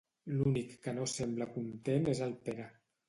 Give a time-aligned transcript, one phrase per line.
[0.37, 2.67] L'únic que no sembla content és el Pere.